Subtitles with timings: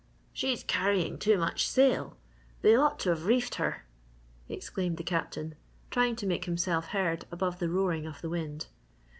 [0.33, 2.17] "She's carrying too much sail!
[2.63, 3.85] They ought to've reefed her,"
[4.49, 5.53] exclaimed the Captain,
[5.91, 8.65] trying to make himself heard above the roaring of the wind.